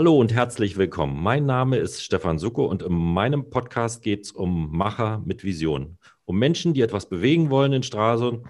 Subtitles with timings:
[0.00, 1.22] Hallo und herzlich willkommen.
[1.22, 5.98] Mein Name ist Stefan Sucko und in meinem Podcast geht es um Macher mit Vision.
[6.24, 8.46] Um Menschen, die etwas bewegen wollen in Stralsund.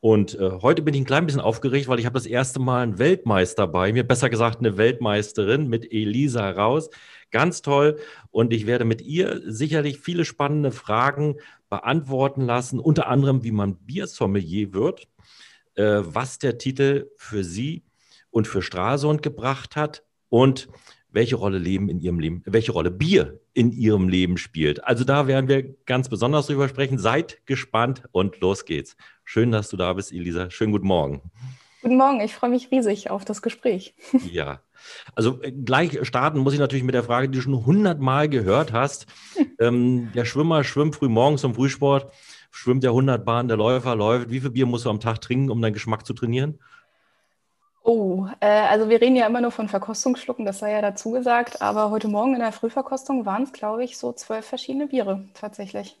[0.00, 2.82] Und äh, heute bin ich ein klein bisschen aufgeregt, weil ich habe das erste Mal
[2.82, 6.90] einen Weltmeister bei mir, besser gesagt eine Weltmeisterin mit Elisa Raus.
[7.30, 8.00] Ganz toll.
[8.32, 11.36] Und ich werde mit ihr sicherlich viele spannende Fragen
[11.70, 15.06] beantworten lassen, unter anderem, wie man Biersommelier wird,
[15.76, 17.84] äh, was der Titel für sie
[18.30, 20.02] und für Stralsund gebracht hat
[20.32, 20.70] und
[21.10, 24.82] welche Rolle Leben in ihrem Leben, welche Rolle Bier in ihrem Leben spielt.
[24.82, 26.96] Also da werden wir ganz besonders drüber sprechen.
[26.96, 28.96] Seid gespannt und los geht's.
[29.24, 30.48] Schön, dass du da bist, Elisa.
[30.50, 31.20] Schönen guten Morgen.
[31.82, 33.94] Guten Morgen, ich freue mich riesig auf das Gespräch.
[34.32, 34.62] Ja,
[35.14, 38.72] also äh, gleich starten muss ich natürlich mit der Frage, die du schon hundertmal gehört
[38.72, 39.06] hast.
[39.60, 42.10] ähm, der Schwimmer schwimmt früh morgens zum Frühsport,
[42.50, 44.30] schwimmt der 100 Bahn, der Läufer läuft.
[44.30, 46.58] Wie viel Bier musst du am Tag trinken, um deinen Geschmack zu trainieren?
[47.84, 51.60] Oh, äh, also wir reden ja immer nur von Verkostungsschlucken, das sei ja dazu gesagt,
[51.60, 55.98] aber heute Morgen in der Frühverkostung waren es, glaube ich, so zwölf verschiedene Biere tatsächlich.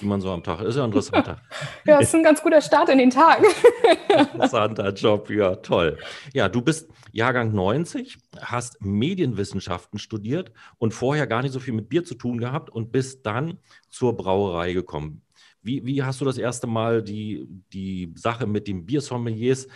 [0.00, 1.40] Wie man so am Tag ist, ja ein interessanter.
[1.86, 3.42] ja, ist ein ganz guter Start in den Tag.
[4.32, 5.98] interessanter Job, ja, toll.
[6.32, 11.88] Ja, du bist Jahrgang 90, hast Medienwissenschaften studiert und vorher gar nicht so viel mit
[11.88, 15.22] Bier zu tun gehabt und bist dann zur Brauerei gekommen.
[15.62, 19.68] Wie, wie hast du das erste Mal die, die Sache mit den Biersommeliers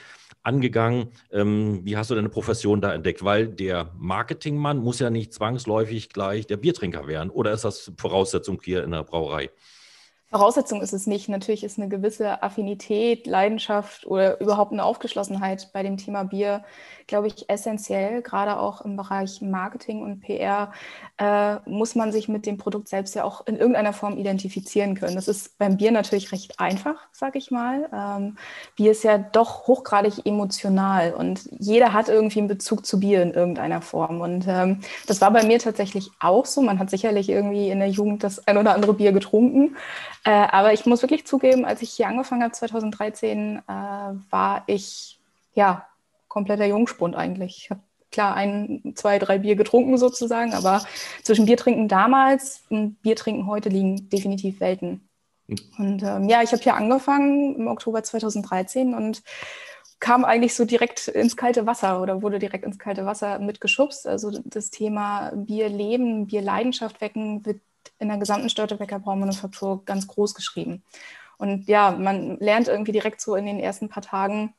[0.43, 1.09] angegangen?
[1.31, 3.25] Ähm, wie hast du deine Profession da entdeckt?
[3.25, 7.31] Weil der Marketingmann muss ja nicht zwangsläufig gleich der Biertrinker werden.
[7.31, 9.51] Oder ist das Voraussetzung hier in der Brauerei?
[10.33, 11.29] Voraussetzung ist es nicht.
[11.29, 16.65] Natürlich ist eine gewisse Affinität, Leidenschaft oder überhaupt eine Aufgeschlossenheit bei dem Thema Bier,
[17.07, 18.23] glaube ich, essentiell.
[18.23, 20.73] Gerade auch im Bereich Marketing und PR
[21.19, 25.17] äh, muss man sich mit dem Produkt selbst ja auch in irgendeiner Form identifizieren können.
[25.17, 27.91] Das ist beim Bier natürlich recht einfach, sage ich mal.
[27.93, 28.39] Ähm,
[28.77, 33.35] Bier ist ja doch hochgradig emotional und jeder hat irgendwie einen Bezug zu Bier in
[33.35, 34.23] irgendeiner Form.
[34.23, 36.63] Und ähm, das war bei mir tatsächlich auch so.
[36.63, 39.77] Man hat sicherlich irgendwie in der Jugend das ein oder andere Bier getrunken.
[40.25, 45.19] Äh, aber ich muss wirklich zugeben, als ich hier angefangen habe, 2013, äh, war ich
[45.55, 45.87] ja
[46.29, 47.59] kompletter Jungspund eigentlich.
[47.59, 50.85] Ich habe klar ein, zwei, drei Bier getrunken sozusagen, aber
[51.23, 55.09] zwischen Biertrinken damals und Biertrinken heute liegen definitiv Welten.
[55.79, 59.23] Und ähm, ja, ich habe hier angefangen im Oktober 2013 und
[59.99, 64.07] kam eigentlich so direkt ins kalte Wasser oder wurde direkt ins kalte Wasser mitgeschubst.
[64.07, 67.61] Also das Thema Bier leben, Bier Leidenschaft wecken wird
[68.03, 70.83] in der gesamten Störtebecker Braumanufaktur ganz groß geschrieben.
[71.39, 74.55] Und ja, man lernt irgendwie direkt so in den ersten paar Tagen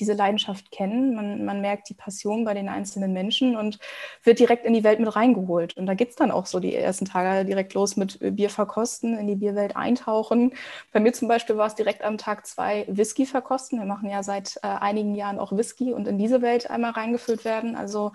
[0.00, 1.14] diese Leidenschaft kennen.
[1.14, 3.78] Man, man merkt die Passion bei den einzelnen Menschen und
[4.24, 5.76] wird direkt in die Welt mit reingeholt.
[5.76, 9.18] Und da geht es dann auch so die ersten Tage direkt los mit Bier verkosten,
[9.18, 10.54] in die Bierwelt eintauchen.
[10.92, 13.78] Bei mir zum Beispiel war es direkt am Tag zwei Whisky verkosten.
[13.78, 17.44] Wir machen ja seit äh, einigen Jahren auch Whisky und in diese Welt einmal reingefüllt
[17.44, 17.76] werden.
[17.76, 18.12] Also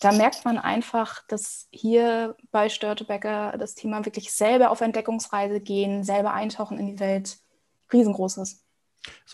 [0.00, 6.04] da merkt man einfach, dass hier bei Störtebecker das Thema wirklich selber auf Entdeckungsreise gehen,
[6.04, 7.38] selber eintauchen in die Welt
[7.92, 8.64] riesengroß ist.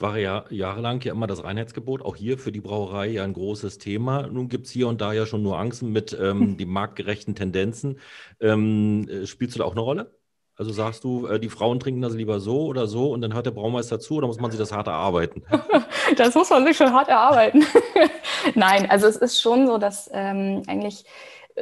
[0.01, 3.35] Es war ja jahrelang ja immer das Reinheitsgebot, auch hier für die Brauerei ja ein
[3.35, 4.29] großes Thema.
[4.29, 6.57] Nun gibt es hier und da ja schon Nuancen mit ähm, hm.
[6.57, 7.99] den marktgerechten Tendenzen.
[8.41, 10.19] Ähm, äh, spielst du da auch eine Rolle?
[10.57, 13.45] Also sagst du, äh, die Frauen trinken das lieber so oder so und dann hört
[13.45, 15.43] der Braumeister zu oder muss man sich das hart erarbeiten?
[16.17, 17.67] das muss man sich schon hart erarbeiten.
[18.55, 21.05] Nein, also es ist schon so, dass ähm, eigentlich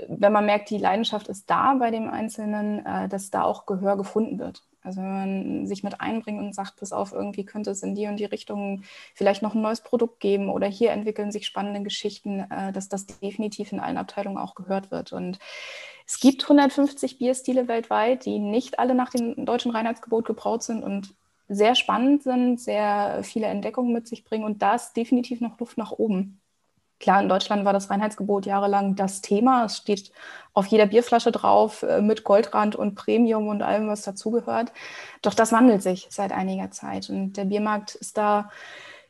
[0.07, 3.97] wenn man merkt, die Leidenschaft ist da bei dem Einzelnen, äh, dass da auch Gehör
[3.97, 4.63] gefunden wird.
[4.89, 8.07] Also wenn man sich mit einbringt und sagt, pass auf, irgendwie könnte es in die
[8.07, 8.85] und die Richtung
[9.15, 13.07] vielleicht noch ein neues Produkt geben oder hier entwickeln sich spannende Geschichten, äh, dass das
[13.07, 15.13] definitiv in allen Abteilungen auch gehört wird.
[15.13, 15.39] Und
[16.07, 21.15] es gibt 150 Bierstile weltweit, die nicht alle nach dem deutschen Reinheitsgebot gebraut sind und
[21.49, 25.77] sehr spannend sind, sehr viele Entdeckungen mit sich bringen und da ist definitiv noch Luft
[25.77, 26.41] nach oben.
[27.01, 29.65] Klar, in Deutschland war das Reinheitsgebot jahrelang das Thema.
[29.65, 30.11] Es steht
[30.53, 34.73] auf jeder Bierflasche drauf äh, mit Goldrand und Premium und allem, was dazugehört.
[35.23, 37.09] Doch das wandelt sich seit einiger Zeit.
[37.09, 38.51] Und der Biermarkt ist da,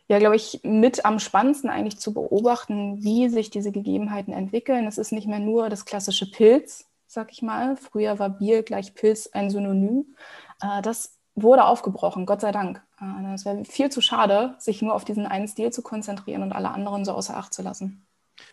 [0.07, 4.87] ja, glaube ich, mit am spannendsten eigentlich zu beobachten, wie sich diese Gegebenheiten entwickeln.
[4.87, 7.77] Es ist nicht mehr nur das klassische Pilz, sag ich mal.
[7.77, 10.15] Früher war Bier gleich Pilz ein Synonym.
[10.63, 12.83] Äh, das wurde aufgebrochen, Gott sei Dank.
[13.01, 16.53] Äh, es wäre viel zu schade, sich nur auf diesen einen Stil zu konzentrieren und
[16.53, 18.07] alle anderen so außer Acht zu lassen.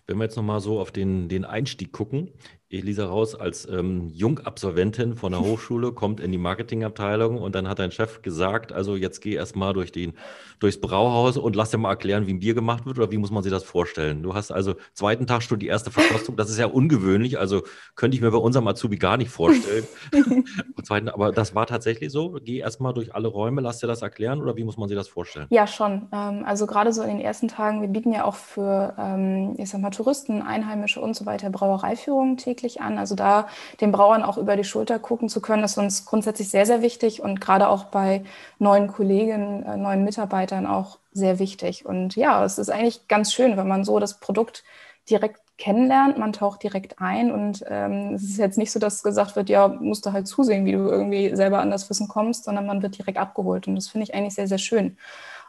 [0.08, 2.34] Wenn wir jetzt nochmal so auf den, den Einstieg gucken,
[2.70, 7.80] Elisa Raus als ähm, Jungabsolventin von der Hochschule kommt in die Marketingabteilung und dann hat
[7.80, 10.14] dein Chef gesagt, also jetzt geh erst mal durch den,
[10.60, 13.32] durchs Brauhaus und lass dir mal erklären, wie ein Bier gemacht wird oder wie muss
[13.32, 14.24] man sich das vorstellen?
[14.24, 17.64] Du hast also zweiten Tag schon die erste Verkostung, das ist ja ungewöhnlich, also
[17.96, 19.86] könnte ich mir bei unserem Azubi gar nicht vorstellen.
[20.84, 24.02] zweiten, aber das war tatsächlich so, geh erst mal durch alle Räume, lass dir das
[24.02, 25.48] erklären oder wie muss man sich das vorstellen?
[25.50, 26.08] Ja, schon.
[26.12, 29.70] Ähm, also gerade so in den ersten Tagen, wir bieten ja auch für, ähm, ich
[29.70, 32.98] sag mal, Touristen, Einheimische und so weiter Brauereiführungen täglich täglich an.
[32.98, 33.48] Also da
[33.82, 37.22] den Brauern auch über die Schulter gucken zu können, ist uns grundsätzlich sehr, sehr wichtig
[37.22, 38.24] und gerade auch bei
[38.60, 41.86] neuen Kollegen, äh, neuen Mitarbeitern auch sehr wichtig.
[41.86, 44.64] Und ja, es ist eigentlich ganz schön, wenn man so das Produkt
[45.10, 49.38] direkt kennenlernt, man taucht direkt ein und ähm, es ist jetzt nicht so, dass gesagt
[49.38, 52.66] wird, ja, musst du halt zusehen, wie du irgendwie selber an das Wissen kommst, sondern
[52.66, 54.98] man wird direkt abgeholt und das finde ich eigentlich sehr, sehr schön.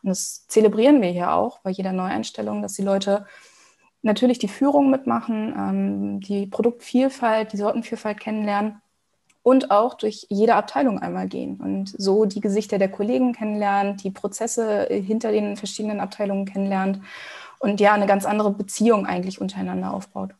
[0.03, 3.27] Und das zelebrieren wir hier auch bei jeder Neueinstellung, dass die Leute
[4.03, 8.81] natürlich die Führung mitmachen, ähm, die Produktvielfalt, die Sortenvielfalt kennenlernen
[9.43, 14.11] und auch durch jede Abteilung einmal gehen und so die Gesichter der Kollegen kennenlernen, die
[14.11, 17.01] Prozesse hinter den verschiedenen Abteilungen kennenlernt
[17.61, 20.35] und ja, eine ganz andere Beziehung eigentlich untereinander aufbaut.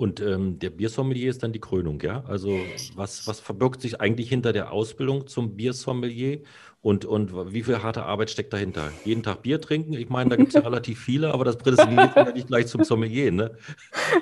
[0.00, 2.24] Und ähm, der Biersommelier ist dann die Krönung, ja?
[2.26, 2.58] Also
[2.94, 6.40] was, was verbirgt sich eigentlich hinter der Ausbildung zum Biersommelier
[6.80, 8.90] und, und wie viel harte Arbeit steckt dahinter?
[9.04, 9.92] Jeden Tag Bier trinken?
[9.92, 12.82] Ich meine, da gibt es ja relativ viele, aber das prädestiniert ja nicht gleich zum
[12.82, 13.58] Sommelier, ne?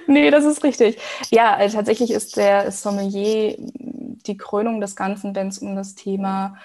[0.08, 0.98] Nee, das ist richtig.
[1.30, 6.56] Ja, also tatsächlich ist der Sommelier die Krönung des Ganzen, wenn es um das Thema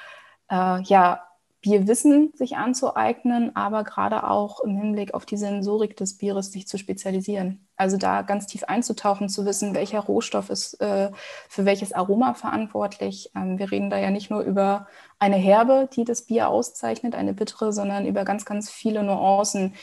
[0.50, 1.22] äh, ja,
[1.64, 6.78] Bierwissen sich anzueignen, aber gerade auch im Hinblick auf die Sensorik des Bieres sich zu
[6.78, 7.66] spezialisieren.
[7.78, 11.10] Also da ganz tief einzutauchen, zu wissen, welcher Rohstoff ist äh,
[11.48, 13.32] für welches Aroma verantwortlich.
[13.34, 14.88] Ähm, wir reden da ja nicht nur über
[15.20, 19.74] eine Herbe, die das Bier auszeichnet, eine bittere, sondern über ganz, ganz viele Nuancen,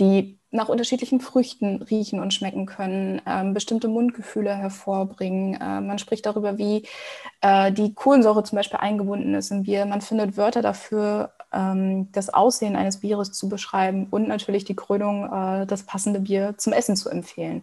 [0.00, 5.54] die nach unterschiedlichen Früchten riechen und schmecken können, ähm, bestimmte Mundgefühle hervorbringen.
[5.54, 6.86] Äh, man spricht darüber, wie
[7.42, 9.84] äh, die Kohlensäure zum Beispiel eingebunden ist im Bier.
[9.84, 15.24] Man findet Wörter dafür, ähm, das Aussehen eines Bieres zu beschreiben und natürlich die Krönung,
[15.32, 17.62] äh, das passende Bier zum Essen zu empfehlen.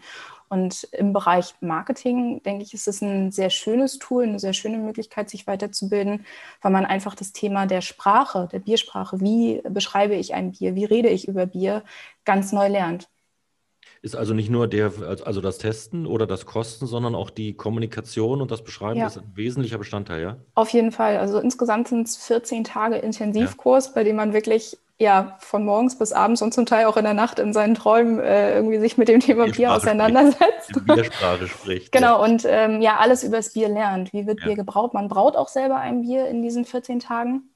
[0.50, 4.78] Und im Bereich Marketing, denke ich, ist es ein sehr schönes Tool, eine sehr schöne
[4.78, 6.26] Möglichkeit, sich weiterzubilden,
[6.62, 10.86] weil man einfach das Thema der Sprache, der Biersprache, wie beschreibe ich ein Bier, wie
[10.86, 11.84] rede ich über Bier,
[12.26, 13.10] ganz neu lernt.
[14.02, 14.92] Ist also nicht nur der,
[15.26, 19.08] also das Testen oder das Kosten, sondern auch die Kommunikation und das Beschreiben ja.
[19.08, 20.38] ist ein wesentlicher Bestandteil, ja?
[20.54, 21.18] Auf jeden Fall.
[21.18, 23.92] Also insgesamt sind es 14 Tage Intensivkurs, ja.
[23.96, 27.14] bei dem man wirklich ja, von morgens bis abends und zum Teil auch in der
[27.14, 30.70] Nacht in seinen Träumen äh, irgendwie sich mit dem Thema Bier auseinandersetzt.
[30.70, 31.92] Spricht, Biersprache spricht.
[31.92, 32.24] genau, ja.
[32.24, 34.14] und ähm, ja, alles über das Bier lernt.
[34.14, 34.48] Wie wird ja.
[34.48, 34.94] Bier gebraut?
[34.94, 37.50] Man braut auch selber ein Bier in diesen 14 Tagen.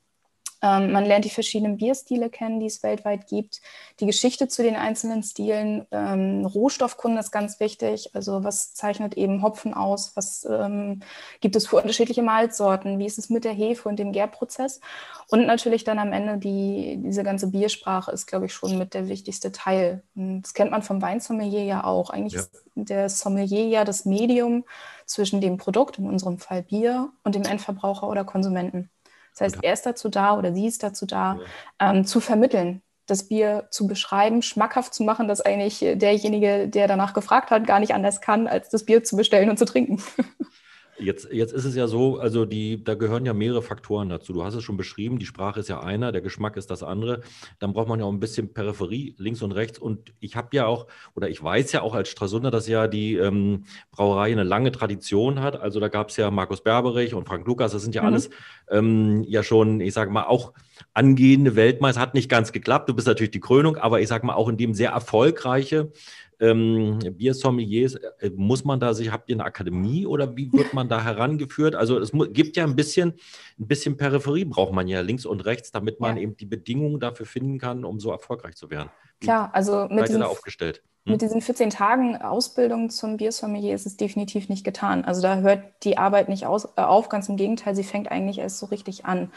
[0.62, 3.62] Ähm, man lernt die verschiedenen Bierstile kennen, die es weltweit gibt,
[4.00, 5.86] die Geschichte zu den einzelnen Stilen.
[5.92, 8.10] Ähm, Rohstoffkunde ist ganz wichtig.
[8.14, 10.16] Also was zeichnet eben Hopfen aus?
[10.16, 11.02] Was ähm,
[11.40, 13.00] gibt es für unterschiedliche Malzsorten?
[13.00, 14.82] Wie ist es mit der Hefe und dem Gärprozess?
[15.30, 19.08] Und natürlich dann am Ende die, diese ganze Biersprache ist, glaube ich, schon mit der
[19.08, 20.04] wichtigste Teil.
[20.16, 22.10] Und das kennt man vom Weinsommelier ja auch.
[22.10, 22.42] Eigentlich ja.
[22.42, 24.66] ist der Sommelier ja das Medium
[25.06, 28.90] zwischen dem Produkt, in unserem Fall Bier, und dem Endverbraucher oder Konsumenten.
[29.39, 31.39] Das heißt, er ist dazu da oder sie ist dazu da,
[31.80, 31.91] ja.
[31.91, 37.13] ähm, zu vermitteln, das Bier zu beschreiben, schmackhaft zu machen, dass eigentlich derjenige, der danach
[37.13, 40.01] gefragt hat, gar nicht anders kann, als das Bier zu bestellen und zu trinken.
[41.00, 44.34] Jetzt, jetzt ist es ja so, also die, da gehören ja mehrere Faktoren dazu.
[44.34, 47.22] Du hast es schon beschrieben, die Sprache ist ja einer, der Geschmack ist das andere.
[47.60, 49.80] Dann braucht man ja auch ein bisschen Peripherie, links und rechts.
[49.80, 53.16] Und ich habe ja auch, oder ich weiß ja auch als Strasunder, dass ja die
[53.16, 55.60] ähm, Brauerei eine lange Tradition hat.
[55.60, 58.07] Also da gab es ja Markus Berberich und Frank Lukas, das sind ja mhm.
[58.07, 58.30] alles
[58.69, 60.54] ähm, ja schon, ich sage mal, auch
[60.94, 62.01] angehende Weltmeister.
[62.01, 64.58] Hat nicht ganz geklappt, du bist natürlich die Krönung, aber ich sage mal auch in
[64.58, 65.91] dem sehr erfolgreiche
[66.39, 70.88] ähm, Biersommeliers, äh, muss man da sich, habt ihr eine Akademie oder wie wird man
[70.88, 71.75] da herangeführt?
[71.75, 73.13] Also es gibt ja ein bisschen,
[73.60, 76.24] ein bisschen Peripherie braucht man ja links und rechts, damit man ja.
[76.24, 78.89] eben die Bedingungen dafür finden kann, um so erfolgreich zu werden.
[79.19, 80.81] Wie Klar, also mit diesen, aufgestellt?
[81.05, 81.13] Hm?
[81.13, 85.03] Mit diesen 14 Tagen Ausbildung zum Biersommelier ist es definitiv nicht getan.
[85.03, 88.39] Also da hört die Arbeit nicht aus, äh, auf, ganz im Gegenteil, sie fängt eigentlich
[88.39, 89.31] erst so richtig an.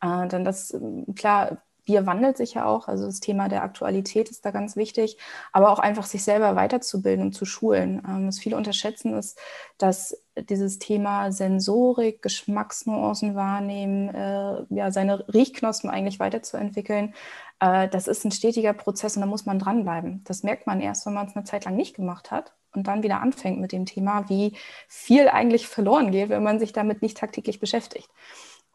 [0.00, 0.74] Äh, denn das,
[1.16, 5.16] klar, Bier wandelt sich ja auch, also das Thema der Aktualität ist da ganz wichtig,
[5.52, 8.02] aber auch einfach sich selber weiterzubilden und zu schulen.
[8.06, 9.38] Ähm, was viele unterschätzen ist,
[9.78, 17.14] dass dieses Thema Sensorik, Geschmacksnuancen wahrnehmen, äh, ja, seine Riechknospen eigentlich weiterzuentwickeln,
[17.60, 20.22] äh, das ist ein stetiger Prozess und da muss man dranbleiben.
[20.24, 23.02] Das merkt man erst, wenn man es eine Zeit lang nicht gemacht hat und dann
[23.02, 24.56] wieder anfängt mit dem Thema, wie
[24.88, 28.08] viel eigentlich verloren geht, wenn man sich damit nicht tagtäglich beschäftigt.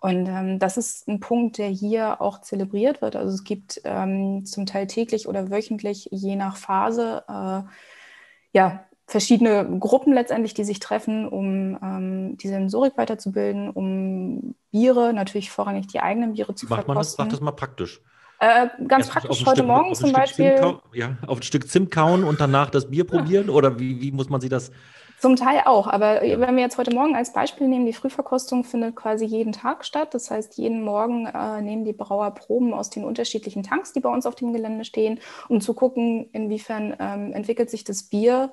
[0.02, 3.16] Und ähm, das ist ein Punkt, der hier auch zelebriert wird.
[3.16, 7.62] Also es gibt ähm, zum Teil täglich oder wöchentlich, je nach Phase, äh,
[8.52, 15.52] ja, verschiedene Gruppen letztendlich, die sich treffen, um ähm, die Sensorik weiterzubilden, um Biere, natürlich
[15.52, 17.18] vorrangig die eigenen Biere zu Macht man das?
[17.20, 18.02] Mach das mal praktisch.
[18.40, 20.56] Äh, ganz Erst praktisch heute Stück, Morgen zum Beispiel.
[20.94, 23.50] ja, auf ein Stück Zimt kauen und danach das Bier probieren?
[23.52, 24.72] Oder wie, wie muss man sich das
[25.22, 26.40] zum Teil auch, aber ja.
[26.40, 30.16] wenn wir jetzt heute Morgen als Beispiel nehmen, die Frühverkostung findet quasi jeden Tag statt.
[30.16, 34.10] Das heißt, jeden Morgen äh, nehmen die Brauer Proben aus den unterschiedlichen Tanks, die bei
[34.10, 38.52] uns auf dem Gelände stehen, um zu gucken, inwiefern ähm, entwickelt sich das Bier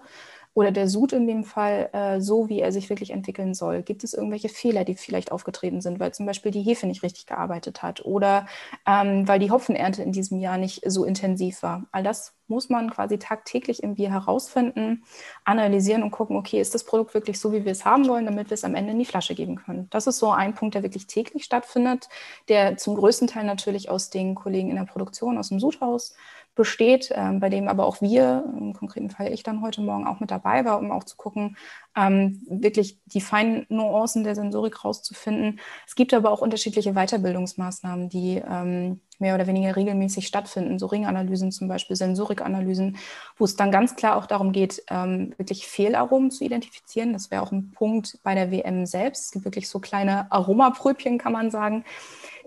[0.55, 3.83] oder der Sud in dem Fall äh, so, wie er sich wirklich entwickeln soll?
[3.83, 7.27] Gibt es irgendwelche Fehler, die vielleicht aufgetreten sind, weil zum Beispiel die Hefe nicht richtig
[7.27, 8.47] gearbeitet hat oder
[8.87, 11.87] ähm, weil die Hopfenernte in diesem Jahr nicht so intensiv war?
[11.93, 15.05] All das muss man quasi tagtäglich im Bier herausfinden,
[15.45, 18.51] analysieren und gucken, okay, ist das Produkt wirklich so, wie wir es haben wollen, damit
[18.51, 19.87] wir es am Ende in die Flasche geben können.
[19.91, 22.09] Das ist so ein Punkt, der wirklich täglich stattfindet,
[22.49, 26.15] der zum größten Teil natürlich aus den Kollegen in der Produktion, aus dem Sudhaus
[26.59, 30.19] besteht, ähm, bei dem aber auch wir, im konkreten Fall ich dann heute Morgen auch
[30.19, 31.57] mit dabei war, um auch zu gucken,
[31.97, 35.61] ähm, wirklich die feinen Nuancen der Sensorik rauszufinden.
[35.87, 41.53] Es gibt aber auch unterschiedliche Weiterbildungsmaßnahmen, die ähm, mehr oder weniger regelmäßig stattfinden, so Ringanalysen
[41.53, 42.97] zum Beispiel, Sensorikanalysen,
[43.37, 47.13] wo es dann ganz klar auch darum geht, wirklich Fehlaromen zu identifizieren.
[47.13, 49.25] Das wäre auch ein Punkt bei der WM selbst.
[49.25, 51.85] Es gibt wirklich so kleine Aromapröbchen, kann man sagen,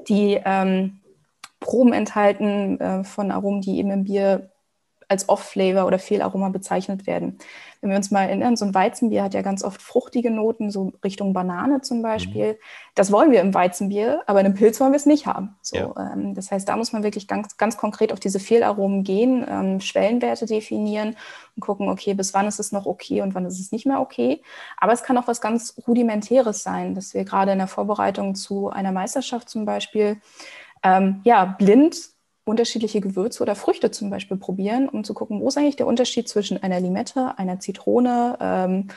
[0.08, 0.40] die
[1.62, 4.52] Proben enthalten äh, von Aromen, die eben im Bier
[5.12, 7.38] als Off-Flavor oder Fehlaroma bezeichnet werden.
[7.82, 10.94] Wenn wir uns mal erinnern, so ein Weizenbier hat ja ganz oft fruchtige Noten, so
[11.04, 12.54] Richtung Banane zum Beispiel.
[12.54, 12.58] Mhm.
[12.96, 15.58] Das wollen wir im Weizenbier, aber in einem Pilz wollen wir es nicht haben.
[15.62, 16.14] So, ja.
[16.14, 19.82] ähm, das heißt, da muss man wirklich ganz, ganz konkret auf diese Fehlaromen gehen, ähm,
[19.82, 21.18] Schwellenwerte definieren
[21.58, 24.00] und gucken, okay, bis wann ist es noch okay und wann ist es nicht mehr
[24.00, 24.42] okay.
[24.78, 28.70] Aber es kann auch was ganz Rudimentäres sein, dass wir gerade in der Vorbereitung zu
[28.70, 30.22] einer Meisterschaft zum Beispiel
[30.84, 31.98] ähm, ja, blind
[32.44, 36.28] unterschiedliche Gewürze oder Früchte zum Beispiel probieren, um zu gucken, wo ist eigentlich der Unterschied
[36.28, 38.88] zwischen einer Limette, einer Zitrone, ähm,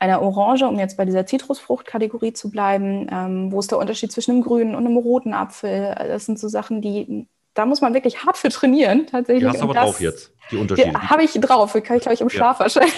[0.00, 3.06] einer Orange, um jetzt bei dieser Zitrusfruchtkategorie zu bleiben.
[3.12, 5.94] Ähm, wo ist der Unterschied zwischen einem grünen und einem roten Apfel?
[5.96, 9.44] Das sind so Sachen, die, da muss man wirklich hart für trainieren, tatsächlich.
[9.44, 11.10] Die hast du aber das, drauf jetzt, die Unterschiede.
[11.10, 12.64] Habe ich drauf, kann ich, glaube ich, im Schlaf ja.
[12.64, 12.94] wahrscheinlich.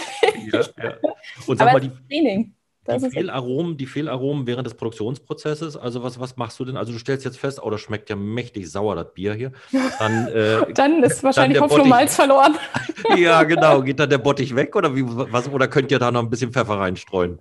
[0.52, 0.94] Ja, ja.
[1.46, 2.54] Und sag aber mal, die, Training.
[2.88, 6.76] Die Fehlaromen, die Fehlaromen während des Produktionsprozesses, also was, was machst du denn?
[6.76, 9.52] Also du stellst jetzt fest, oh, das schmeckt ja mächtig sauer, das Bier hier.
[10.00, 12.56] Dann, äh, dann ist wahrscheinlich Hopfen und Malz verloren.
[13.16, 13.82] ja, genau.
[13.82, 16.52] Geht dann der Bottich weg oder, wie, was, oder könnt ihr da noch ein bisschen
[16.52, 17.38] Pfeffer reinstreuen?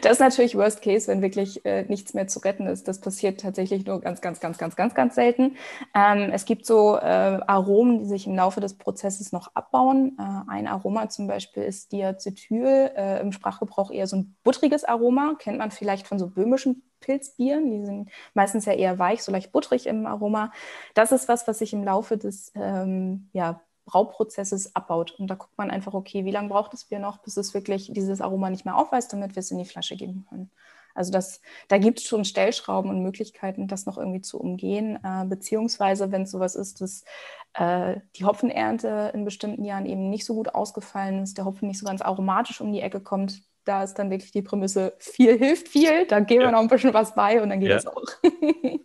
[0.00, 2.88] Das ist natürlich Worst Case, wenn wirklich äh, nichts mehr zu retten ist.
[2.88, 5.56] Das passiert tatsächlich nur ganz, ganz, ganz, ganz, ganz, ganz selten.
[5.94, 7.00] Ähm, es gibt so äh,
[7.46, 10.16] Aromen, die sich im Laufe des Prozesses noch abbauen.
[10.18, 15.34] Äh, ein Aroma zum Beispiel ist Diacetyl, äh, im Sprachgebrauch eher so ein buttriges Aroma.
[15.38, 17.70] Kennt man vielleicht von so böhmischen Pilzbieren.
[17.70, 20.52] Die sind meistens ja eher weich, so leicht butterig im Aroma.
[20.94, 25.12] Das ist was, was sich im Laufe des ähm, ja, Brauprozesses abbaut.
[25.18, 27.90] Und da guckt man einfach, okay, wie lange braucht das Bier noch, bis es wirklich
[27.92, 30.50] dieses Aroma nicht mehr aufweist, damit wir es in die Flasche geben können.
[30.94, 34.98] Also das, da gibt es schon Stellschrauben und Möglichkeiten, das noch irgendwie zu umgehen.
[35.04, 37.04] Äh, beziehungsweise, wenn es sowas ist, dass
[37.52, 41.78] äh, die Hopfenernte in bestimmten Jahren eben nicht so gut ausgefallen ist, der Hopfen nicht
[41.78, 45.68] so ganz aromatisch um die Ecke kommt, da ist dann wirklich die Prämisse, viel hilft
[45.68, 46.48] viel, da geben ja.
[46.48, 47.90] wir noch ein bisschen was bei und dann geht es ja.
[47.90, 48.04] auch.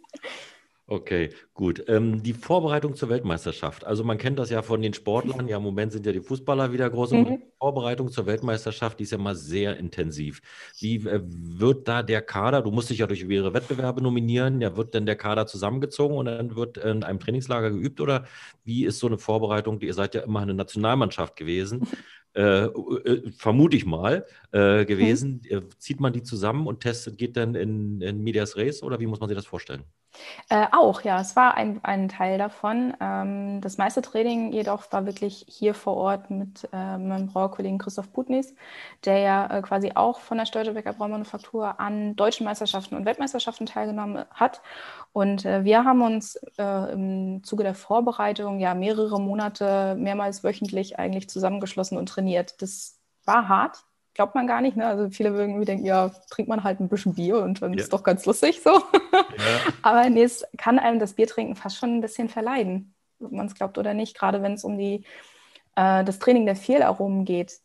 [0.92, 1.86] Okay, gut.
[1.88, 3.86] Ähm, die Vorbereitung zur Weltmeisterschaft.
[3.86, 5.48] Also man kennt das ja von den Sportlern.
[5.48, 7.12] Ja, im Moment sind ja die Fußballer wieder groß.
[7.12, 7.26] Mhm.
[7.26, 10.42] die Vorbereitung zur Weltmeisterschaft, die ist ja mal sehr intensiv.
[10.80, 14.76] Wie äh, wird da der Kader, du musst dich ja durch mehrere Wettbewerbe nominieren, ja,
[14.76, 18.26] wird denn der Kader zusammengezogen und dann wird in einem Trainingslager geübt oder
[18.66, 19.80] wie ist so eine Vorbereitung?
[19.80, 21.88] Ihr seid ja immer eine Nationalmannschaft gewesen.
[22.34, 25.42] Äh, äh, vermute ich mal, äh, gewesen.
[25.50, 25.70] Mhm.
[25.78, 29.20] Zieht man die zusammen und testet, geht dann in, in Medias Res oder wie muss
[29.20, 29.84] man sich das vorstellen?
[30.50, 32.94] Äh, auch, ja, es war ein, ein Teil davon.
[33.02, 38.54] Ähm, das meiste Training jedoch war wirklich hier vor Ort mit meinem Brauerkollegen Christoph Putnis,
[39.04, 44.62] der ja quasi auch von der Störtebecker Braumanufaktur an deutschen Meisterschaften und Weltmeisterschaften teilgenommen hat.
[45.14, 51.98] Und wir haben uns im Zuge der Vorbereitung ja mehrere Monate, mehrmals wöchentlich eigentlich zusammengeschlossen
[51.98, 52.62] und trainiert trainiert.
[52.62, 54.78] Das war hart, glaubt man gar nicht.
[54.78, 54.86] Ne?
[54.86, 57.80] Also viele würden irgendwie denken, ja, trinkt man halt ein bisschen Bier und dann ja.
[57.80, 58.72] ist doch ganz lustig so.
[58.72, 58.82] Ja.
[59.82, 63.56] Aber nee, es kann einem das Biertrinken fast schon ein bisschen verleiden, ob man es
[63.56, 64.18] glaubt oder nicht.
[64.18, 65.06] Gerade wenn es um die,
[65.76, 67.60] äh, das Training der Fehlaromen geht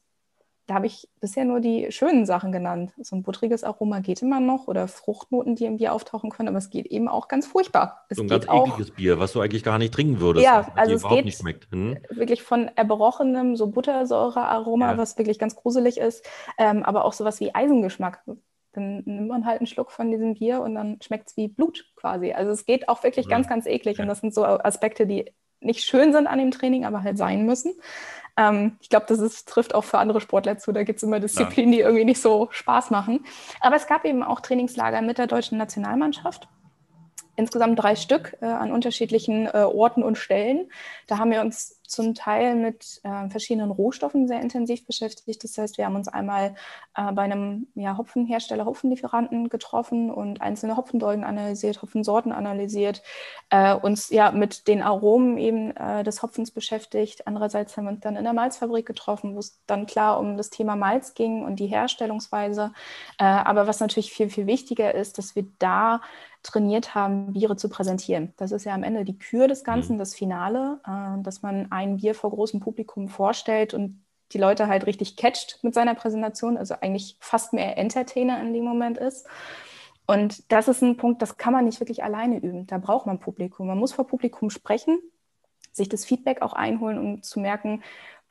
[0.66, 2.92] da habe ich bisher nur die schönen Sachen genannt.
[3.00, 6.58] So ein buttriges Aroma geht immer noch oder Fruchtnoten, die im Bier auftauchen können, aber
[6.58, 8.04] es geht eben auch ganz furchtbar.
[8.08, 10.44] Es so ein ganz auch, ekliges Bier, was du eigentlich gar nicht trinken würdest.
[10.44, 11.70] Ja, also es geht nicht schmeckt.
[11.70, 11.98] Hm?
[12.10, 14.98] wirklich von erbrochenem, so Buttersäure-Aroma, ja.
[14.98, 16.26] was wirklich ganz gruselig ist,
[16.58, 18.22] ähm, aber auch sowas wie Eisengeschmack.
[18.72, 21.86] Dann nimmt man halt einen Schluck von diesem Bier und dann schmeckt es wie Blut
[21.94, 22.32] quasi.
[22.32, 23.30] Also es geht auch wirklich ja.
[23.30, 24.02] ganz, ganz eklig ja.
[24.02, 27.46] und das sind so Aspekte, die nicht schön sind an dem Training, aber halt sein
[27.46, 27.72] müssen.
[28.36, 30.72] Ähm, ich glaube, das ist, trifft auch für andere Sportler zu.
[30.72, 31.78] Da gibt es immer Disziplinen, ja.
[31.78, 33.24] die irgendwie nicht so Spaß machen.
[33.60, 36.48] Aber es gab eben auch Trainingslager mit der deutschen Nationalmannschaft
[37.36, 40.70] insgesamt drei Stück äh, an unterschiedlichen äh, Orten und Stellen.
[41.06, 45.42] Da haben wir uns zum Teil mit äh, verschiedenen Rohstoffen sehr intensiv beschäftigt.
[45.44, 46.54] Das heißt, wir haben uns einmal
[46.96, 53.02] äh, bei einem ja, Hopfenhersteller, Hopfenlieferanten getroffen und einzelne Hopfendolden analysiert, Hopfensorten analysiert,
[53.50, 57.26] äh, uns ja mit den Aromen eben äh, des Hopfens beschäftigt.
[57.26, 60.50] Andererseits haben wir uns dann in der Malzfabrik getroffen, wo es dann klar um das
[60.50, 62.72] Thema Malz ging und die Herstellungsweise.
[63.18, 66.00] aber was natürlich viel, viel wichtiger ist, dass wir da
[66.46, 68.32] trainiert haben, Biere zu präsentieren.
[68.36, 69.98] Das ist ja am Ende die Kür des Ganzen, mhm.
[69.98, 74.02] das Finale, äh, dass man ein Bier vor großem Publikum vorstellt und
[74.32, 78.64] die Leute halt richtig catcht mit seiner Präsentation, also eigentlich fast mehr Entertainer in dem
[78.64, 79.26] Moment ist.
[80.06, 82.66] Und das ist ein Punkt, das kann man nicht wirklich alleine üben.
[82.66, 83.66] Da braucht man Publikum.
[83.66, 84.98] Man muss vor Publikum sprechen,
[85.72, 87.82] sich das Feedback auch einholen, um zu merken,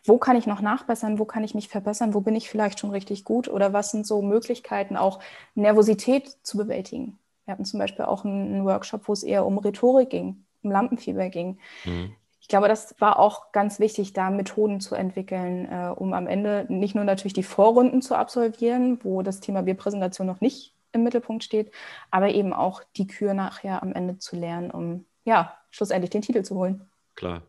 [0.04, 2.92] wo kann ich noch nachbessern, wo kann ich mich verbessern, wo bin ich vielleicht schon
[2.92, 5.20] richtig gut oder was sind so Möglichkeiten, auch
[5.56, 7.18] Nervosität zu bewältigen.
[7.46, 11.30] Wir hatten zum Beispiel auch einen, Workshop, wo es eher um Rhetorik ging, um Lampenfieber
[11.30, 11.60] ging.
[11.86, 12.16] Mhm.
[12.46, 16.68] Ich glaube, das war auch ganz wichtig, da Methoden zu entwickeln, äh, um am Ende
[16.70, 21.44] nicht nur natürlich die Vorrunden zu absolvieren, wo das Thema Bierpräsentation noch nicht im Mittelpunkt
[21.44, 21.72] steht,
[22.12, 26.44] aber eben auch die Kür nachher am Ende zu lernen, um ja schlussendlich den Titel
[26.44, 26.88] zu holen.
[27.16, 27.44] Klar.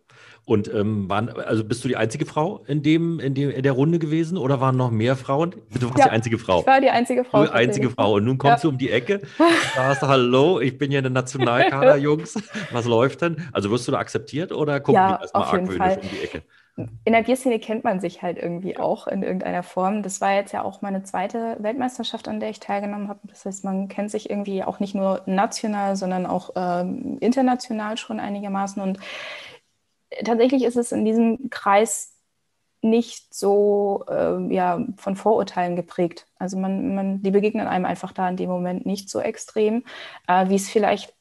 [0.45, 3.73] Und ähm, waren, also bist du die einzige Frau in dem, in dem in der
[3.73, 5.57] Runde gewesen oder waren noch mehr Frauen?
[5.81, 6.61] Du warst ja, die einzige Frau.
[6.61, 7.45] Ich war die einzige Frau.
[7.45, 8.15] Die einzige Frau.
[8.15, 8.69] Und nun kommst ja.
[8.69, 9.23] du um die Ecke
[9.75, 12.41] sagst, hallo, ich bin ja eine Nationalkader, Jungs.
[12.71, 13.43] Was läuft denn?
[13.51, 16.43] Also wirst du da akzeptiert oder gucken ja, die erstmal argwöhnisch um die Ecke?
[17.05, 20.03] In der Bierszene kennt man sich halt irgendwie auch in irgendeiner Form.
[20.03, 23.21] Das war jetzt ja auch meine zweite Weltmeisterschaft, an der ich teilgenommen habe.
[23.25, 28.21] Das heißt, man kennt sich irgendwie auch nicht nur national, sondern auch ähm, international schon
[28.21, 28.81] einigermaßen.
[28.83, 28.99] Und
[30.25, 32.13] tatsächlich ist es in diesem Kreis
[32.83, 36.27] nicht so äh, ja, von Vorurteilen geprägt.
[36.39, 39.85] Also man, man, die begegnen einem einfach da in dem Moment nicht so extrem,
[40.29, 41.15] äh, wie es vielleicht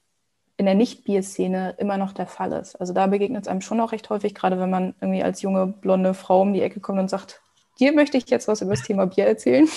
[0.57, 2.75] in der Nicht-Bier-Szene immer noch der Fall ist.
[2.75, 5.67] Also da begegnet es einem schon auch recht häufig, gerade wenn man irgendwie als junge
[5.67, 7.41] blonde Frau um die Ecke kommt und sagt,
[7.79, 9.67] dir möchte ich jetzt was über das Thema Bier erzählen.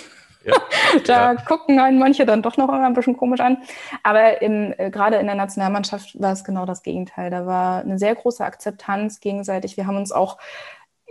[0.44, 0.54] Ja,
[1.06, 1.42] da ja.
[1.42, 3.58] gucken einen manche dann doch noch ein bisschen komisch an.
[4.02, 7.30] Aber im, äh, gerade in der Nationalmannschaft war es genau das Gegenteil.
[7.30, 9.76] Da war eine sehr große Akzeptanz gegenseitig.
[9.76, 10.38] Wir haben uns auch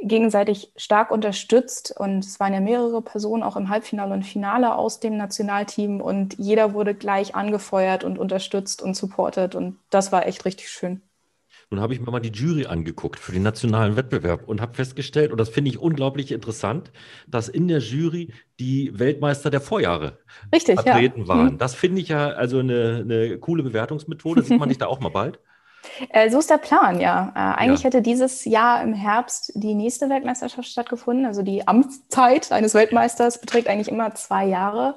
[0.02, 4.99] gegenseitig stark unterstützt und es waren ja mehrere Personen auch im Halbfinale und Finale aus
[4.99, 10.45] dem Nationalteam und jeder wurde gleich angefeuert und unterstützt und supportet und das war echt
[10.45, 11.02] richtig schön.
[11.69, 15.32] Nun habe ich mir mal die Jury angeguckt für den nationalen Wettbewerb und habe festgestellt,
[15.32, 16.91] und das finde ich unglaublich interessant,
[17.27, 20.17] dass in der Jury die Weltmeister der Vorjahre
[20.53, 21.27] Richtig, vertreten ja.
[21.27, 21.53] waren.
[21.53, 21.58] Mhm.
[21.58, 24.43] Das finde ich ja also eine, eine coole Bewertungsmethode.
[24.43, 25.39] Sieht man nicht da auch mal bald?
[26.10, 27.34] Äh, so ist der Plan, ja.
[27.36, 27.86] Äh, eigentlich ja.
[27.86, 31.25] hätte dieses Jahr im Herbst die nächste Weltmeisterschaft stattgefunden.
[31.25, 34.95] Also die Amtszeit eines Weltmeisters beträgt eigentlich immer zwei Jahre.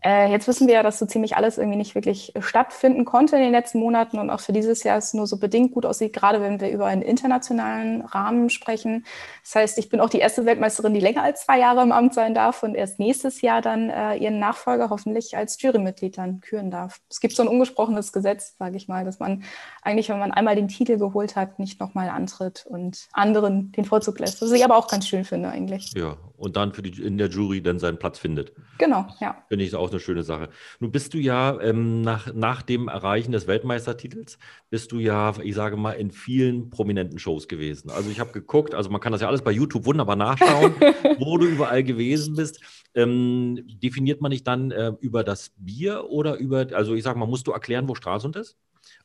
[0.00, 3.42] Äh, jetzt wissen wir ja, dass so ziemlich alles irgendwie nicht wirklich stattfinden konnte in
[3.42, 6.40] den letzten Monaten und auch für dieses Jahr es nur so bedingt gut aussieht, gerade
[6.40, 9.04] wenn wir über einen internationalen Rahmen sprechen.
[9.42, 12.14] Das heißt, ich bin auch die erste Weltmeisterin, die länger als zwei Jahre im Amt
[12.14, 16.70] sein darf und erst nächstes Jahr dann äh, ihren Nachfolger hoffentlich als Jurymitglied dann küren
[16.70, 17.00] darf.
[17.10, 19.42] Es gibt so ein ungesprochenes Gesetz, sage ich mal, dass man
[19.82, 24.20] eigentlich, wenn man einmal den Titel geholt hat, nicht nochmal antritt und anderen den Vorzug
[24.20, 24.40] lässt.
[24.40, 25.92] Was ich aber auch ganz schön finde eigentlich.
[25.96, 28.52] Ja, und dann für die, in der Jury dann seinen Platz findet.
[28.78, 29.42] Genau, ja.
[29.48, 30.48] Finde ich auch eine schöne Sache.
[30.80, 34.38] Nun bist du ja ähm, nach, nach dem Erreichen des Weltmeistertitels,
[34.70, 37.90] bist du ja, ich sage mal, in vielen prominenten Shows gewesen.
[37.90, 40.74] Also ich habe geguckt, also man kann das ja alles bei YouTube wunderbar nachschauen,
[41.18, 42.60] wo du überall gewesen bist.
[42.94, 47.26] Ähm, definiert man nicht dann äh, über das Bier oder über, also ich sage mal,
[47.26, 48.56] musst du erklären, wo Stralsund ist?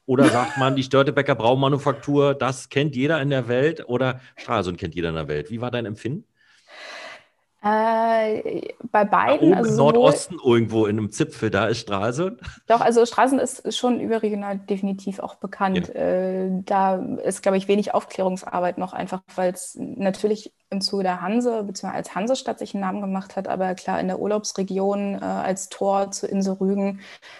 [0.06, 4.96] Oder sagt man, die Störtebecker Braumanufaktur, das kennt jeder in der Welt oder Stralsund kennt
[4.96, 5.50] jeder in der Welt?
[5.50, 6.26] Wie war dein Empfinden?
[7.63, 9.52] Äh, bei beiden.
[9.52, 12.41] Da oben also im Nordosten irgendwo in einem Zipfel, da ist Stralsund.
[12.67, 15.88] Doch, also Stralsund ist schon überregional definitiv auch bekannt.
[15.88, 16.02] Ja.
[16.02, 21.21] Äh, da ist, glaube ich, wenig Aufklärungsarbeit noch einfach, weil es natürlich im Zuge der
[21.21, 25.23] Hanse, beziehungsweise als Hansestadt sich einen Namen gemacht hat, aber klar in der Urlaubsregion äh,
[25.23, 26.99] als Tor zur Insel Rügen,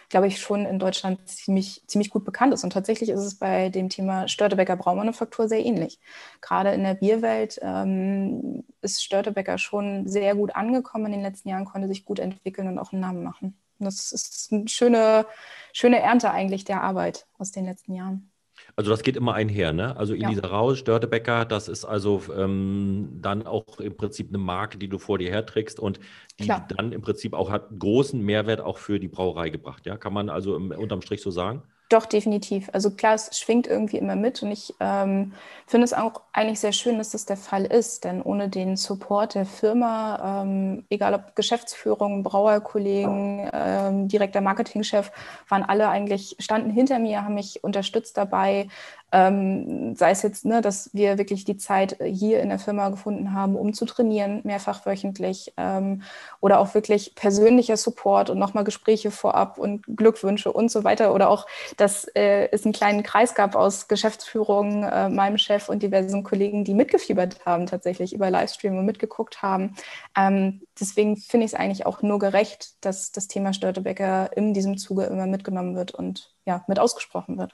[0.10, 2.64] glaube ich, schon in Deutschland ziemlich, ziemlich gut bekannt ist.
[2.64, 6.00] Und tatsächlich ist es bei dem Thema Störtebecker Braumanufaktur sehr ähnlich.
[6.42, 11.66] Gerade in der Bierwelt ähm, ist Störtebecker schon sehr gut angekommen in den letzten Jahren,
[11.66, 13.58] konnte sich gut entwickeln und auch einen Namen machen.
[13.80, 15.26] Und das ist eine schöne,
[15.74, 18.30] schöne Ernte eigentlich der Arbeit aus den letzten Jahren.
[18.76, 19.96] Also das geht immer einher, ne?
[19.98, 20.48] Also Elisa ja.
[20.48, 25.18] Raus, Störtebecker, das ist also ähm, dann auch im Prinzip eine Marke, die du vor
[25.18, 26.00] dir herträgst und
[26.40, 26.68] die Klar.
[26.70, 29.98] dann im Prinzip auch hat großen Mehrwert auch für die Brauerei gebracht, ja?
[29.98, 31.64] Kann man also im, unterm Strich so sagen?
[31.90, 32.70] Doch, definitiv.
[32.74, 35.34] Also klar, es schwingt irgendwie immer mit und ich ähm,
[35.68, 39.36] finde es auch eigentlich sehr schön, dass das der Fall ist, denn ohne den Support
[39.36, 45.12] der Firma, ähm, egal ob Geschäftsführung, Brauerkollegen, ähm, direkter Marketingchef,
[45.50, 48.70] waren alle eigentlich, standen hinter mir, haben mich unterstützt dabei,
[49.14, 53.34] ähm, sei es jetzt, ne, dass wir wirklich die Zeit hier in der Firma gefunden
[53.34, 56.02] haben, um zu trainieren, mehrfach wöchentlich, ähm,
[56.42, 61.14] oder auch wirklich persönlicher Support und nochmal Gespräche vorab und Glückwünsche und so weiter.
[61.14, 61.46] Oder auch,
[61.78, 66.64] dass äh, es einen kleinen Kreis gab aus Geschäftsführung, äh, meinem Chef und diversen Kollegen,
[66.64, 69.76] die mitgefiebert haben, tatsächlich über Livestream und mitgeguckt haben.
[70.18, 74.78] Ähm, deswegen finde ich es eigentlich auch nur gerecht, dass das Thema Störtebecker in diesem
[74.78, 77.54] Zuge immer mitgenommen wird und ja, mit ausgesprochen wird.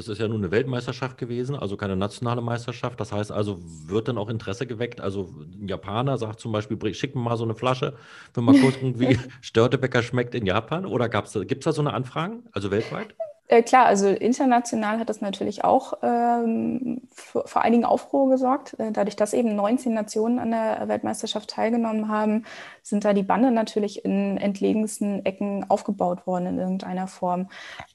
[0.00, 2.98] Das ist ja nun eine Weltmeisterschaft gewesen, also keine nationale Meisterschaft.
[3.00, 4.98] Das heißt also, wird dann auch Interesse geweckt?
[5.02, 5.28] Also
[5.60, 7.98] ein Japaner sagt zum Beispiel, schick mir mal so eine Flasche,
[8.32, 10.86] wenn mal gucken, wie Störtebäcker schmeckt in Japan.
[10.86, 13.14] Oder gibt es da so eine Anfragen, also weltweit?
[13.50, 18.78] Äh, klar, also international hat das natürlich auch ähm, für, für einigen Aufruhr gesorgt.
[18.78, 22.44] Äh, dadurch, dass eben 19 Nationen an der Weltmeisterschaft teilgenommen haben,
[22.84, 27.48] sind da die Bande natürlich in entlegensten Ecken aufgebaut worden in irgendeiner Form.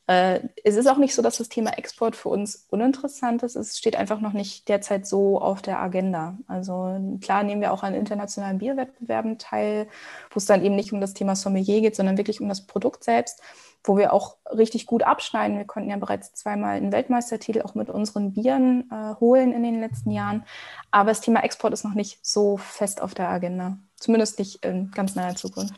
[0.07, 3.55] Äh, es ist auch nicht so, dass das Thema Export für uns uninteressant ist.
[3.55, 6.37] Es steht einfach noch nicht derzeit so auf der Agenda.
[6.47, 9.87] Also klar nehmen wir auch an internationalen Bierwettbewerben teil,
[10.31, 13.03] wo es dann eben nicht um das Thema Sommelier geht, sondern wirklich um das Produkt
[13.03, 13.41] selbst
[13.87, 15.57] wo wir auch richtig gut abschneiden.
[15.57, 19.79] Wir konnten ja bereits zweimal einen Weltmeistertitel auch mit unseren Bieren äh, holen in den
[19.79, 20.43] letzten Jahren.
[20.91, 23.77] Aber das Thema Export ist noch nicht so fest auf der Agenda.
[23.95, 25.75] Zumindest nicht in ganz naher Zukunft.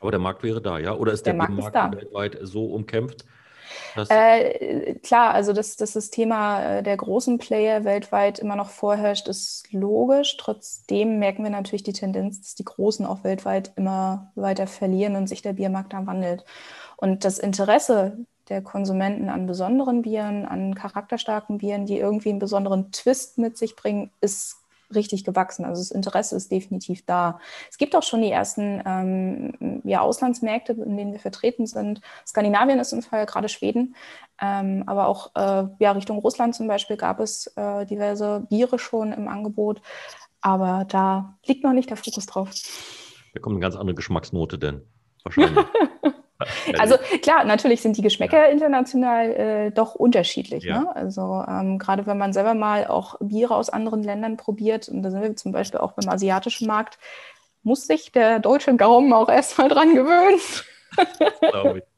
[0.00, 0.94] Aber der Markt wäre da, ja?
[0.94, 3.24] Oder ist der, der Markt, Markt weltweit so umkämpft?
[4.08, 9.28] Äh, klar, also dass, dass das Thema äh, der großen Player weltweit immer noch vorherrscht,
[9.28, 10.36] ist logisch.
[10.36, 15.28] Trotzdem merken wir natürlich die Tendenz, dass die Großen auch weltweit immer weiter verlieren und
[15.28, 16.44] sich der Biermarkt da wandelt.
[16.96, 22.92] Und das Interesse der Konsumenten an besonderen Bieren, an charakterstarken Bieren, die irgendwie einen besonderen
[22.92, 24.63] Twist mit sich bringen, ist
[24.94, 25.64] richtig gewachsen.
[25.64, 27.38] Also das Interesse ist definitiv da.
[27.70, 32.00] Es gibt auch schon die ersten ähm, ja, Auslandsmärkte, in denen wir vertreten sind.
[32.26, 33.94] Skandinavien ist im Fall gerade Schweden,
[34.40, 39.12] ähm, aber auch äh, ja, Richtung Russland zum Beispiel gab es äh, diverse Biere schon
[39.12, 39.80] im Angebot.
[40.40, 42.50] Aber da liegt noch nicht der Fokus drauf.
[43.32, 44.82] Da kommt eine ganz andere Geschmacksnote denn
[45.22, 45.64] wahrscheinlich.
[46.78, 48.50] Also klar, natürlich sind die Geschmäcker ja.
[48.50, 50.64] international äh, doch unterschiedlich.
[50.64, 50.80] Ja.
[50.80, 50.96] Ne?
[50.96, 55.10] Also ähm, gerade wenn man selber mal auch Biere aus anderen Ländern probiert, und da
[55.10, 56.98] sind wir zum Beispiel auch beim asiatischen Markt,
[57.62, 60.40] muss sich der deutsche Gaumen auch erstmal dran gewöhnen.
[61.40, 61.93] Glaube ich.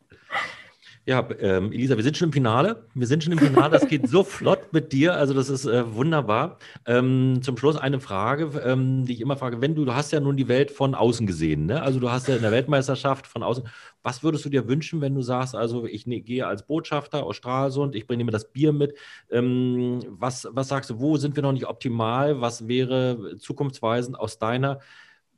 [1.09, 2.89] Ja, ähm, Elisa, wir sind schon im Finale.
[2.95, 3.71] Wir sind schon im Finale.
[3.71, 5.15] Das geht so flott mit dir.
[5.15, 6.59] Also das ist äh, wunderbar.
[6.85, 9.61] Ähm, zum Schluss eine Frage, ähm, die ich immer frage.
[9.61, 11.81] Wenn du, du hast ja nun die Welt von außen gesehen, ne?
[11.81, 13.69] Also du hast ja in der Weltmeisterschaft von außen.
[14.03, 17.37] Was würdest du dir wünschen, wenn du sagst, also ich ne, gehe als Botschafter aus
[17.37, 18.97] Stralsund, ich bringe mir das Bier mit.
[19.31, 22.41] Ähm, was, was sagst du, wo sind wir noch nicht optimal?
[22.41, 24.81] Was wäre zukunftsweisend aus deiner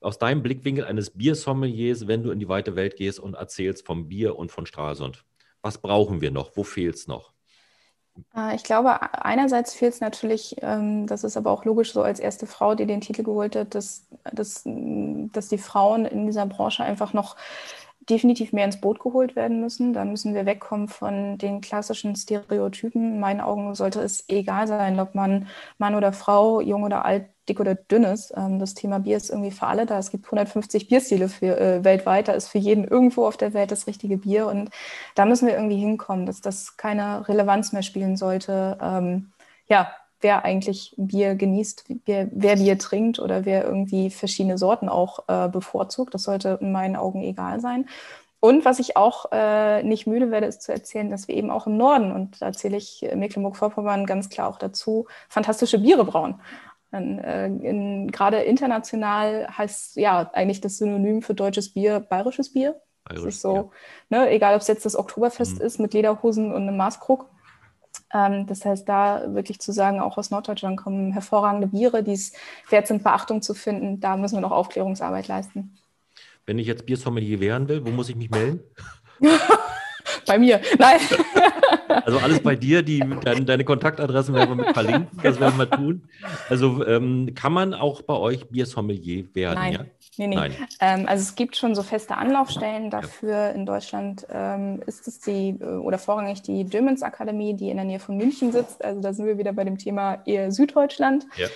[0.00, 4.08] aus deinem Blickwinkel eines Biersommeliers, wenn du in die weite Welt gehst und erzählst vom
[4.08, 5.24] Bier und von Stralsund?
[5.62, 6.56] Was brauchen wir noch?
[6.56, 7.32] Wo fehlt es noch?
[8.34, 12.20] Äh, ich glaube, einerseits fehlt es natürlich, ähm, das ist aber auch logisch so als
[12.20, 16.84] erste Frau, die den Titel geholt hat, dass, dass, dass die Frauen in dieser Branche
[16.84, 17.36] einfach noch
[18.10, 19.92] definitiv mehr ins Boot geholt werden müssen.
[19.92, 23.14] Da müssen wir wegkommen von den klassischen Stereotypen.
[23.14, 27.26] In meinen Augen sollte es egal sein, ob man Mann oder Frau, jung oder alt,
[27.48, 28.32] dick oder dünn ist.
[28.36, 29.98] Ähm, das Thema Bier ist irgendwie für alle da.
[29.98, 32.28] Es gibt 150 Bierstile für, äh, weltweit.
[32.28, 34.46] Da ist für jeden irgendwo auf der Welt das richtige Bier.
[34.46, 34.70] Und
[35.14, 38.78] da müssen wir irgendwie hinkommen, dass das keine Relevanz mehr spielen sollte.
[38.80, 39.32] Ähm,
[39.68, 39.90] ja,
[40.20, 45.48] wer eigentlich Bier genießt, wer, wer, Bier trinkt oder wer irgendwie verschiedene Sorten auch äh,
[45.48, 46.14] bevorzugt.
[46.14, 47.88] Das sollte in meinen Augen egal sein.
[48.40, 51.66] Und was ich auch äh, nicht müde werde, ist zu erzählen, dass wir eben auch
[51.66, 56.40] im Norden, und da erzähle ich Mecklenburg-Vorpommern ganz klar auch dazu, fantastische Biere brauen.
[56.92, 62.80] Äh, in, gerade international heißt ja eigentlich das Synonym für deutsches Bier bayerisches Bier.
[63.04, 63.72] Bayerisch, das ist so,
[64.10, 64.20] ja.
[64.20, 65.66] ne, egal ob es jetzt das Oktoberfest mhm.
[65.66, 67.26] ist mit Lederhosen und einem Maßkrug.
[68.12, 72.32] Ähm, das heißt, da wirklich zu sagen, auch aus Norddeutschland kommen hervorragende Biere, die es
[72.70, 74.00] wert sind, Beachtung zu finden.
[74.00, 75.76] Da müssen wir noch Aufklärungsarbeit leisten.
[76.46, 78.60] Wenn ich jetzt Biersommelier werden will, wo muss ich mich melden?
[80.28, 80.60] bei mir.
[80.78, 81.00] Nein.
[82.04, 85.70] Also alles bei dir, die, deine, deine Kontaktadressen werden wir mit verlinken, das werden wir
[85.70, 86.08] tun.
[86.48, 89.58] Also ähm, kann man auch bei euch Biersommelier werden?
[89.58, 89.72] Nein.
[89.72, 89.84] Ja?
[90.18, 90.36] Nee, nee.
[90.36, 90.54] Nein.
[90.80, 93.30] Ähm, also es gibt schon so feste Anlaufstellen dafür.
[93.30, 93.48] Ja.
[93.50, 97.86] In Deutschland ähm, ist es die äh, oder vorrangig die Dömens Akademie, die in der
[97.86, 98.84] Nähe von München sitzt.
[98.84, 101.26] Also da sind wir wieder bei dem Thema eher Süddeutschland.
[101.36, 101.46] Ja.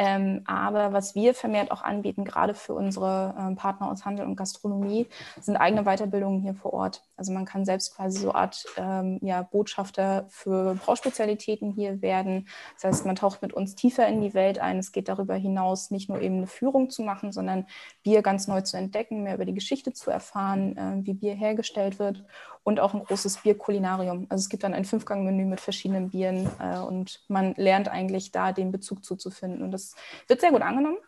[0.00, 4.34] Ähm, aber was wir vermehrt auch anbieten, gerade für unsere äh, Partner aus Handel und
[4.34, 5.06] Gastronomie,
[5.42, 7.02] sind eigene Weiterbildungen hier vor Ort.
[7.18, 12.48] Also man kann selbst quasi so Art ähm, ja, Botschafter für Brauspezialitäten hier werden.
[12.76, 14.78] Das heißt, man taucht mit uns tiefer in die Welt ein.
[14.78, 17.66] Es geht darüber hinaus, nicht nur eben eine Führung zu machen, sondern
[18.02, 21.98] Bier ganz neu zu entdecken, mehr über die Geschichte zu erfahren, äh, wie Bier hergestellt
[21.98, 22.24] wird
[22.62, 24.26] und auch ein großes Bierkulinarium.
[24.28, 28.52] Also es gibt dann ein Fünfgang-Menü mit verschiedenen Bieren äh, und man lernt eigentlich da
[28.52, 29.62] den Bezug zuzufinden.
[29.62, 29.94] Und das
[30.26, 30.98] wird sehr gut angenommen.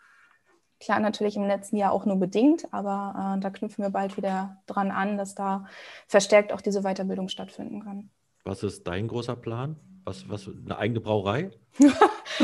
[0.80, 4.62] Klar, natürlich im letzten Jahr auch nur bedingt, aber äh, da knüpfen wir bald wieder
[4.66, 5.66] dran an, dass da
[6.08, 8.10] verstärkt auch diese Weiterbildung stattfinden kann.
[8.44, 9.76] Was ist dein großer Plan?
[10.04, 11.52] Was, was, eine eigene Brauerei?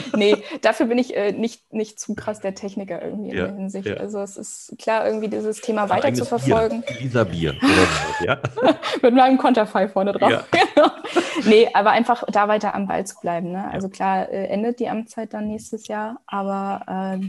[0.17, 3.57] nee, dafür bin ich äh, nicht, nicht zu krass der Techniker irgendwie ja, in der
[3.57, 3.87] Hinsicht.
[3.87, 3.95] Ja.
[3.97, 6.83] Also es ist klar, irgendwie dieses Thema Ein weiter zu verfolgen.
[6.83, 7.01] Bier.
[7.01, 7.55] Lisa Bier.
[8.25, 8.39] ja?
[9.03, 10.31] Mit meinem Konterfei vorne drauf.
[10.31, 10.45] Ja.
[10.75, 10.91] Genau.
[11.47, 13.51] nee, aber einfach da weiter am Ball zu bleiben.
[13.51, 13.69] Ne?
[13.73, 17.27] Also klar, äh, endet die Amtszeit dann nächstes Jahr, aber äh,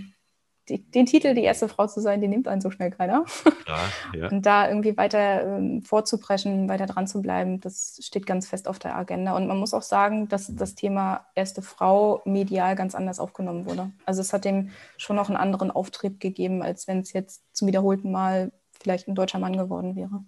[0.70, 3.26] die, den Titel, die erste Frau zu sein, den nimmt einen so schnell keiner.
[3.68, 4.30] Ja, ja.
[4.30, 8.80] Und da irgendwie weiter ähm, vorzupreschen, weiter dran zu bleiben, das steht ganz fest auf
[8.80, 9.36] der Agenda.
[9.36, 13.92] Und man muss auch sagen, dass das Thema erste Frau medial ganz anders aufgenommen wurde.
[14.06, 17.68] Also es hat dem schon noch einen anderen Auftrieb gegeben, als wenn es jetzt zum
[17.68, 20.24] wiederholten Mal vielleicht ein deutscher Mann geworden wäre.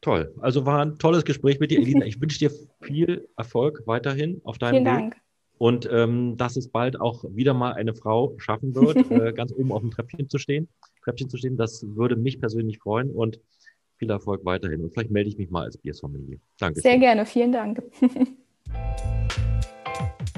[0.00, 0.34] Toll.
[0.40, 2.04] Also war ein tolles Gespräch mit dir, Elina.
[2.04, 4.92] Ich wünsche dir viel Erfolg weiterhin auf deinem Vielen Weg.
[4.92, 5.27] Dank
[5.58, 9.72] und ähm, dass es bald auch wieder mal eine Frau schaffen wird, äh, ganz oben
[9.72, 10.68] auf dem Treppchen zu stehen.
[11.04, 13.40] Treppchen zu stehen, das würde mich persönlich freuen und
[13.96, 14.82] viel Erfolg weiterhin.
[14.82, 16.40] Und vielleicht melde ich mich mal als Biersfamilie.
[16.58, 16.80] Danke.
[16.80, 17.82] Sehr gerne, vielen Dank.